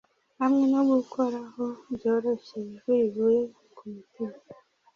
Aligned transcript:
hamwe 0.39 0.63
no 0.73 0.81
gukoraho 0.91 1.65
byoroshye, 1.95 2.57
ijwi 2.71 2.89
rivuye 2.99 3.41
ku 3.75 3.83
mutima 3.93 4.35